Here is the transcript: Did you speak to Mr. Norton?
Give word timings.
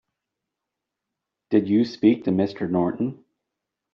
Did 1.51 1.67
you 1.69 1.85
speak 1.85 2.23
to 2.23 2.31
Mr. 2.31 2.67
Norton? 2.67 3.23